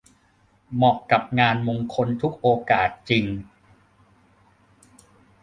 [0.73, 3.25] เหมาะกับงานมงคลทุกโอกาสจริง